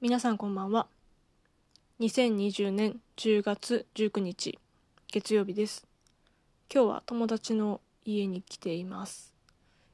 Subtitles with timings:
[0.00, 0.86] 皆さんこんばんは。
[1.98, 4.56] 2020年10月19日
[5.10, 5.88] 月曜日です。
[6.72, 9.34] 今日は友達の家に来ています。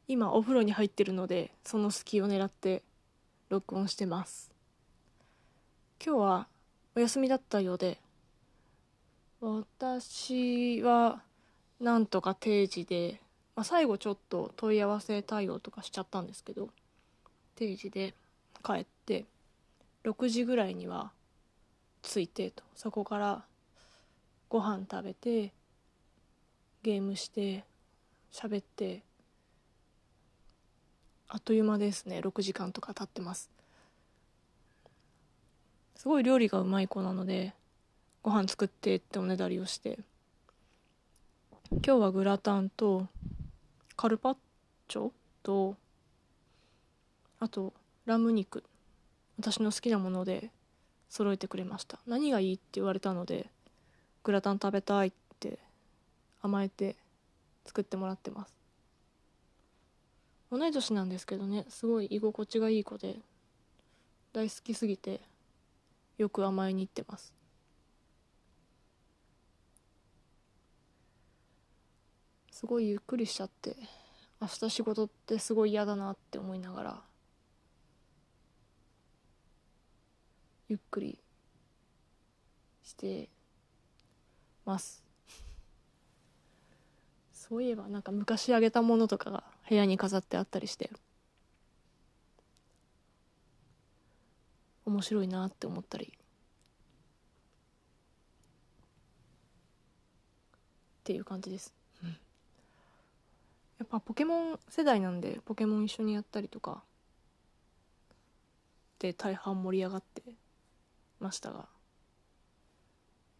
[0.07, 2.83] 今お風呂に入ってるのでその隙を狙って
[3.49, 4.53] 録音してます。
[6.05, 6.49] 今日は
[6.95, 7.99] お休みだったようで
[9.41, 11.23] 私は
[11.81, 13.23] なんとか定時で、
[13.57, 16.69] まあ、最後ちょっと問い合わせ対応とかしちゃったんですけど
[17.57, 18.13] 定時で
[18.63, 19.25] 帰って
[20.05, 21.13] 6時ぐらいには
[22.03, 22.63] 着いてと。
[22.77, 23.45] そこから
[24.49, 25.53] ご飯食べて
[26.83, 27.65] ゲームして
[28.31, 29.03] 喋って
[31.29, 32.21] あっという間ですね。
[32.21, 33.51] 6時間とか経ってます。
[35.97, 37.55] すごい料理がうまい子なので
[38.23, 39.99] ご飯作ってっておねだりをして。
[41.71, 43.09] 今日はグラタンと
[43.97, 44.37] カルパッ
[44.87, 45.11] チョ
[45.43, 45.77] と
[47.41, 47.73] あと
[48.05, 48.63] ラム肉。
[49.39, 50.51] 私の好きなもので
[51.09, 51.99] 揃えてくれました。
[52.07, 53.47] 何がいいって言われたので
[54.23, 55.59] グラタン食べたいって
[56.43, 56.97] 甘えて
[57.65, 58.55] 作ってもらってます。
[60.51, 63.17] 同い年なんですけどねすごい居心地がいい子で
[64.33, 65.21] 大好きすぎて
[66.17, 67.33] よく甘えに行ってます。
[72.51, 73.77] すごいゆっくりしちゃって
[74.41, 77.03] 明日仕事ってすごい嫌だなって思いながら
[80.75, 81.21] ゆっくり
[82.83, 83.29] して
[84.65, 85.05] ます。
[87.33, 90.91] そういえばなんか昔あげたものとかが部屋に飾ってあったりして
[94.85, 96.07] 面白いなって思ったり。
[96.07, 96.17] っ
[101.05, 101.73] ていう感じです。
[102.03, 102.09] や
[103.85, 106.83] っぱポケモン世代なんでポケモン一緒にやったりとか
[108.99, 110.23] で大半盛り上がって
[111.21, 111.69] ましたが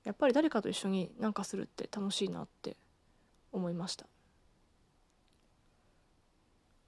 [0.05, 2.77] やっぱり誰かと一緒に何かするって楽しいなって
[3.53, 4.07] 思いました。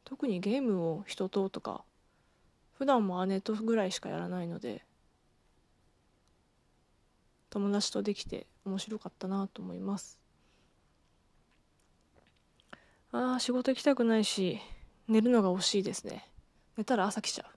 [0.05, 1.83] 特にゲームを人ととか
[2.78, 4.84] 普段も姉とぐらいしかやらないので
[7.50, 10.19] 友達とできて面白かったなと思います。
[13.12, 14.61] ああ仕事行きたくないし
[15.09, 16.28] 寝るのが惜しいですね。
[16.77, 17.50] 寝たら朝来ちゃうっ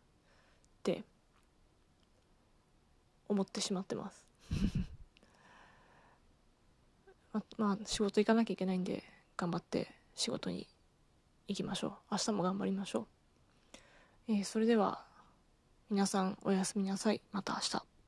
[0.84, 1.04] て
[3.30, 4.26] 思ってしまってます。
[7.32, 9.04] ままあ仕事行かなきゃいけないんで
[9.38, 10.68] 頑張って仕事に
[11.48, 11.92] 行きましょう。
[12.12, 13.08] 明日も頑張りましょ
[14.28, 15.06] う、えー、それでは
[15.90, 17.22] 皆さんおやすみなさい。
[17.32, 17.99] また明日。